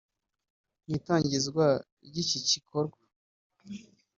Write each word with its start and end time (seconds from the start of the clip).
Mu 0.83 0.89
itangizwa 0.97 1.65
ry’iki 2.07 2.39
gikorwa 2.49 2.97